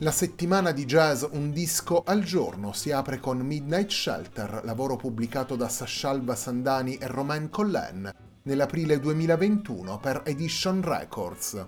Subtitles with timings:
[0.00, 5.56] La settimana di jazz Un disco al giorno si apre con Midnight Shelter, lavoro pubblicato
[5.56, 11.64] da Sashalva Sandani e Romain Collen nell'aprile 2021 per Edition Records.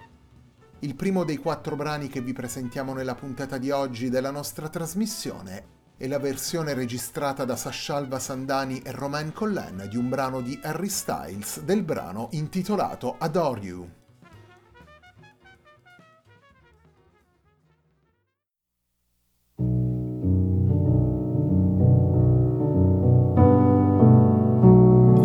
[0.80, 5.76] Il primo dei quattro brani che vi presentiamo nella puntata di oggi della nostra trasmissione
[5.96, 10.90] è la versione registrata da Sashalva Sandani e Romain Collen di un brano di Harry
[10.90, 13.97] Styles del brano intitolato Adore You.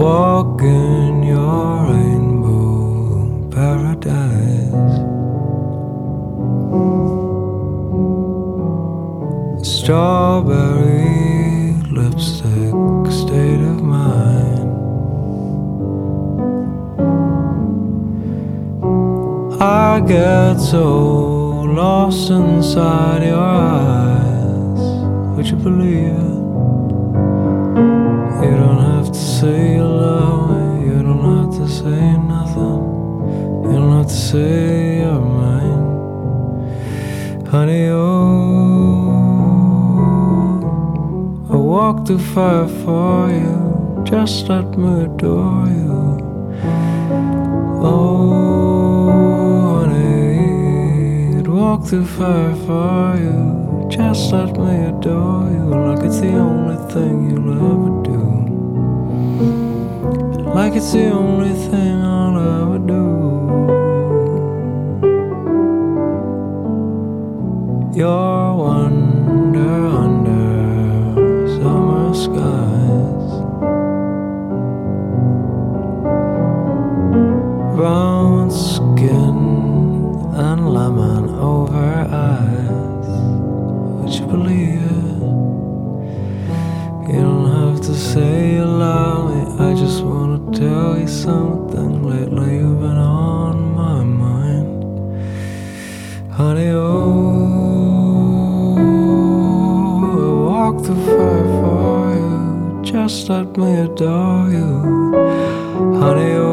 [0.03, 4.96] Walk in your rainbow paradise.
[9.66, 11.08] Strawberry
[11.90, 12.75] lipstick
[13.14, 14.72] state of mind.
[19.62, 24.81] I get so lost inside your eyes.
[25.38, 26.22] Would you believe
[34.34, 35.86] say you're mine,
[37.46, 37.86] honey.
[37.90, 38.02] Oh,
[41.52, 43.58] I walk through fire for you.
[44.04, 46.00] Just let me adore you.
[47.90, 49.12] Oh,
[49.86, 53.40] honey, I'd walk through fire for you.
[53.92, 58.22] Just let me adore you like it's the only thing you'll ever do.
[60.58, 63.22] Like it's the only thing I'll ever do.
[67.96, 71.14] Your wonder under
[71.62, 73.30] summer skies.
[77.76, 79.38] Brown skin
[80.34, 83.09] and lemon over eyes.
[84.02, 85.22] Would you believe it?
[87.14, 89.66] You don't have to say you love me.
[89.66, 91.63] I just wanna tell you something.
[103.14, 104.70] Just let me adore you,
[106.00, 106.34] honey.
[106.34, 106.48] Oh,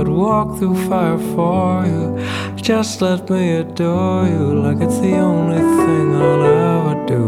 [0.00, 2.18] I'd walk through fire for you.
[2.56, 7.24] Just let me adore you like it's the only thing I'll ever do.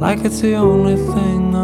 [0.00, 1.61] Like it's the only thing I'll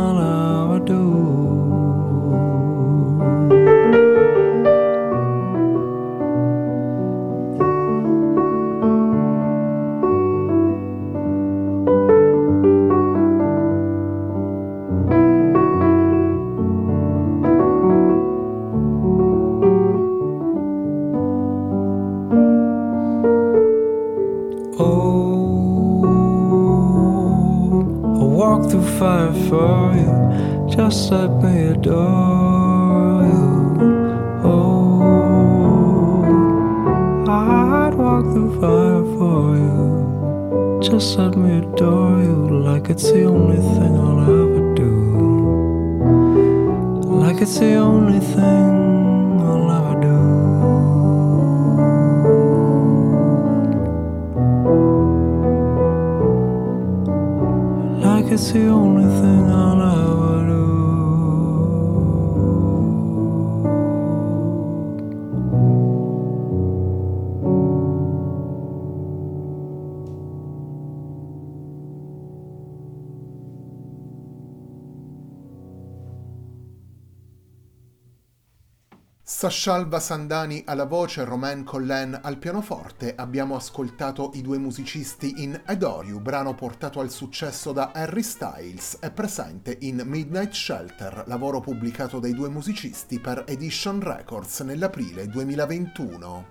[79.38, 86.08] Sashalva Sandani alla voce, Romain Collen al pianoforte, abbiamo ascoltato i due musicisti in Adore
[86.08, 92.18] You, brano portato al successo da Harry Styles, è presente in Midnight Shelter, lavoro pubblicato
[92.18, 96.46] dai due musicisti per Edition Records nell'aprile 2021.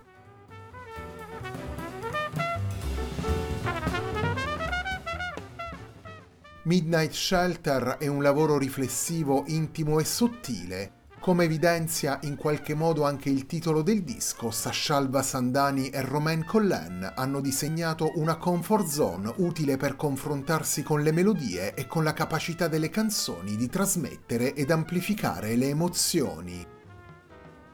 [6.64, 10.97] Midnight Shelter è un lavoro riflessivo, intimo e sottile.
[11.20, 17.12] Come evidenzia in qualche modo anche il titolo del disco, Sashalva Sandani e Romain Collen
[17.16, 22.70] hanno disegnato una comfort zone utile per confrontarsi con le melodie e con la capacità
[22.70, 26.66] delle canzoni di trasmettere ed amplificare le emozioni.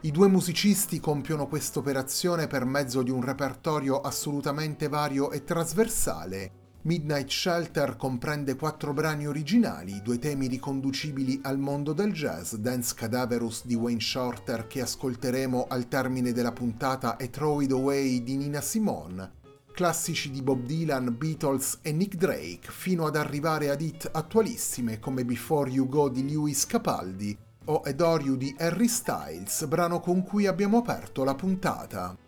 [0.00, 6.63] I due musicisti compiono questa operazione per mezzo di un repertorio assolutamente vario e trasversale,
[6.86, 13.64] Midnight Shelter comprende quattro brani originali, due temi riconducibili al mondo del jazz, Dance Cadaverous
[13.64, 18.60] di Wayne Shorter che ascolteremo al termine della puntata e Throw It Away di Nina
[18.60, 19.32] Simone,
[19.72, 25.24] classici di Bob Dylan, Beatles e Nick Drake, fino ad arrivare ad hit attualissime come
[25.24, 27.34] Before You Go di Lewis Capaldi
[27.64, 32.23] o Adore You di Harry Styles, brano con cui abbiamo aperto la puntata.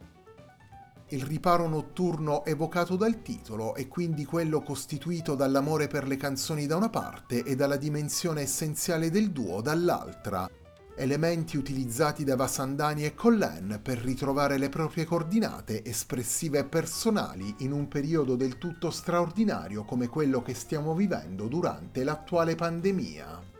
[1.10, 6.74] Il riparo notturno evocato dal titolo è quindi quello costituito dall'amore per le canzoni da
[6.74, 10.50] una parte e dalla dimensione essenziale del duo dall'altra,
[10.96, 17.70] elementi utilizzati da Vasandani e Collen per ritrovare le proprie coordinate espressive e personali in
[17.70, 23.54] un periodo del tutto straordinario come quello che stiamo vivendo durante l'attuale pandemia.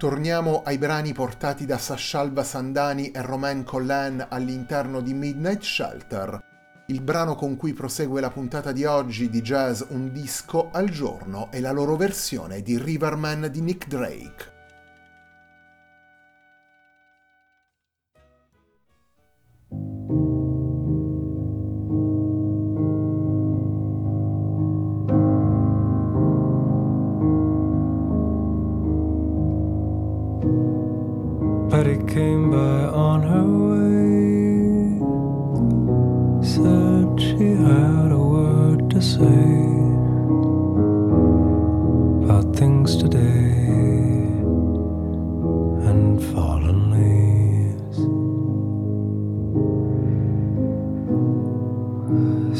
[0.00, 6.42] Torniamo ai brani portati da Sashalva Sandani e Romain Collen all'interno di Midnight Shelter,
[6.86, 11.50] il brano con cui prosegue la puntata di oggi di jazz Un disco al giorno
[11.50, 14.59] è la loro versione di Riverman di Nick Drake.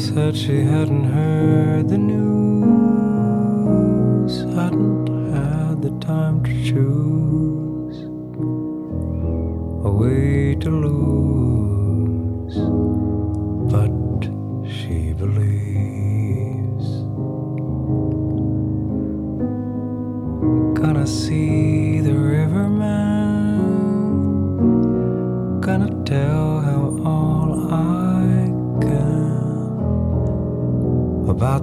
[0.01, 2.31] Said she hadn't heard the news,
[4.55, 7.20] hadn't had the time to choose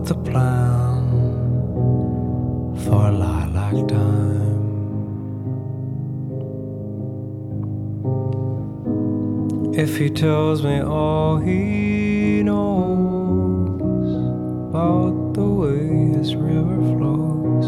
[0.09, 1.03] the plan
[2.83, 4.65] for lilac time.
[9.75, 14.11] If he tells me all he knows
[14.71, 17.67] about the way his river flows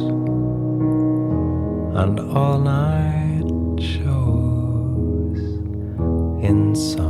[2.00, 3.44] and all night
[3.82, 5.40] shows
[6.42, 7.09] in summertime.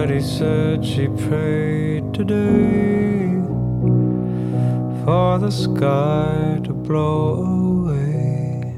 [0.00, 3.36] Betty said she prayed today
[5.04, 8.72] for the sky to blow away,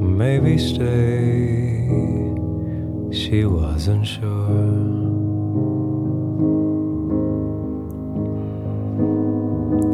[0.00, 1.84] maybe stay.
[3.12, 4.48] She wasn't sure.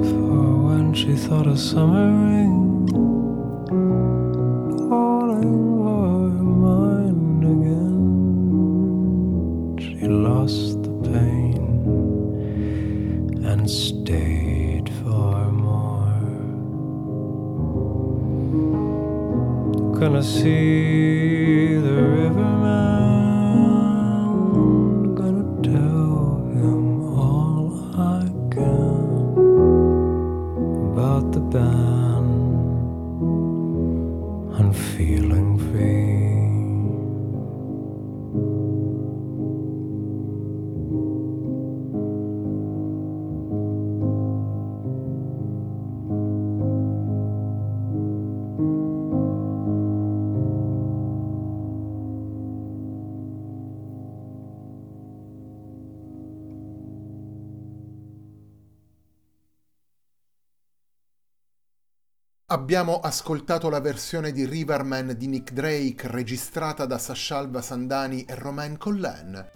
[0.09, 2.64] For when she thought of summer rain
[20.05, 23.14] Gonna see the riverman,
[62.55, 68.79] Abbiamo ascoltato la versione di Riverman di Nick Drake registrata da Sashalva Sandani e Romain
[68.79, 69.51] Collen.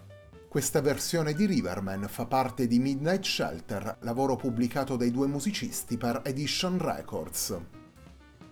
[0.49, 6.23] Questa versione di Riverman fa parte di Midnight Shelter, lavoro pubblicato dai due musicisti per
[6.25, 7.57] Edition Records.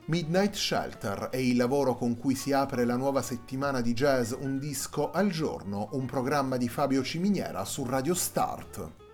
[0.04, 4.60] Midnight Shelter è il lavoro con cui si apre la nuova settimana di jazz Un
[4.60, 9.05] disco al giorno, un programma di Fabio Ciminiera su Radio Start.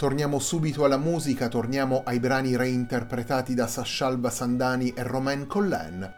[0.00, 6.14] Torniamo subito alla musica, torniamo ai brani reinterpretati da Sashalva Sandani e Romain Collen.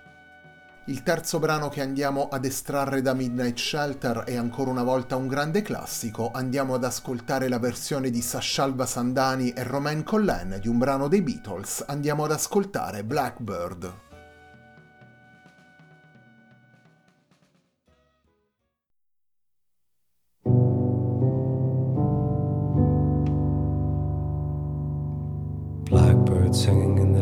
[0.85, 5.27] Il terzo brano che andiamo ad estrarre da Midnight Shelter è ancora una volta un
[5.27, 10.79] grande classico, andiamo ad ascoltare la versione di Sashalva Sandani e Romain Collen di un
[10.79, 14.12] brano dei Beatles, andiamo ad ascoltare Blackbird.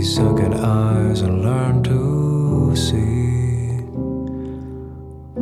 [0.00, 3.84] these sunken eyes and learn to see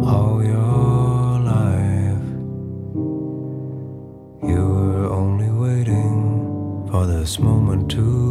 [0.05, 2.27] all your life.
[4.51, 8.28] You were only waiting for this moment to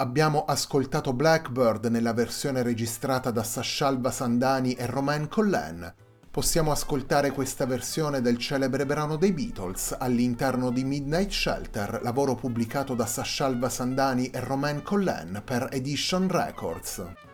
[0.00, 5.92] Abbiamo ascoltato Blackbird nella versione registrata da Sashalva Sandani e Romain Collen.
[6.30, 12.94] Possiamo ascoltare questa versione del celebre brano dei Beatles all'interno di Midnight Shelter, lavoro pubblicato
[12.94, 17.27] da Sashalva Sandani e Romain Collen per Edition Records.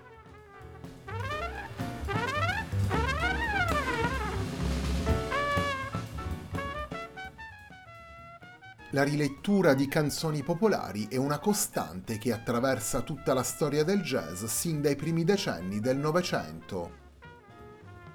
[8.94, 14.44] La rilettura di canzoni popolari è una costante che attraversa tutta la storia del jazz
[14.44, 17.02] sin dai primi decenni del Novecento.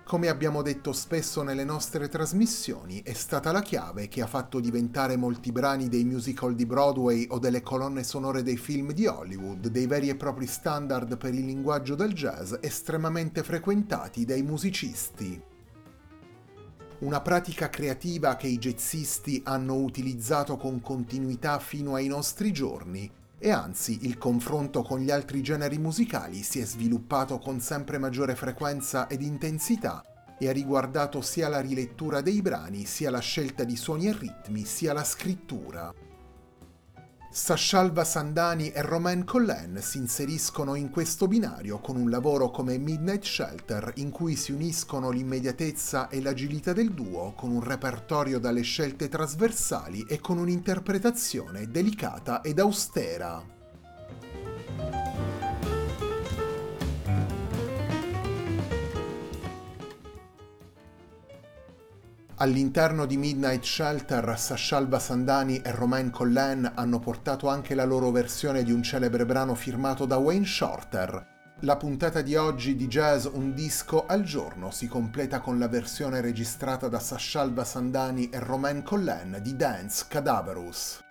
[0.05, 5.17] Come abbiamo detto spesso nelle nostre trasmissioni, è stata la chiave che ha fatto diventare
[5.17, 9.85] molti brani dei musical di Broadway o delle colonne sonore dei film di Hollywood dei
[9.85, 15.57] veri e propri standard per il linguaggio del jazz estremamente frequentati dai musicisti
[16.99, 23.51] una pratica creativa che i jazzisti hanno utilizzato con continuità fino ai nostri giorni e
[23.51, 29.07] anzi il confronto con gli altri generi musicali si è sviluppato con sempre maggiore frequenza
[29.07, 30.03] ed intensità
[30.37, 34.65] e ha riguardato sia la rilettura dei brani, sia la scelta di suoni e ritmi,
[34.65, 35.93] sia la scrittura.
[37.31, 43.23] Sashalva Sandani e Romain Collen si inseriscono in questo binario con un lavoro come Midnight
[43.23, 49.09] Shelter in cui si uniscono l'immediatezza e l'agilità del duo con un repertorio dalle scelte
[49.09, 53.58] trasversali e con un'interpretazione delicata ed austera.
[62.41, 68.63] All'interno di Midnight Shelter, Sashalva Sandani e Romain Collen hanno portato anche la loro versione
[68.63, 71.27] di un celebre brano firmato da Wayne Shorter.
[71.63, 76.21] La puntata di oggi di Jazz Un disco al giorno si completa con la versione
[76.21, 81.01] registrata da Sashalva Sandani e Romain Collen di Dance Cadaverous.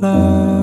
[0.00, 0.59] love.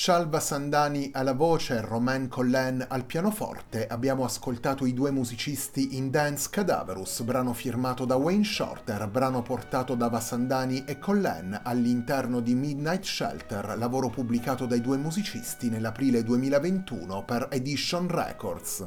[0.00, 6.48] Sashalva Sandani alla voce Romain Collen al pianoforte abbiamo ascoltato i due musicisti in Dance
[6.50, 13.04] Cadaverus, brano firmato da Wayne Shorter, brano portato da Vasandani e Collen all'interno di Midnight
[13.04, 18.86] Shelter, lavoro pubblicato dai due musicisti nell'aprile 2021 per Edition Records.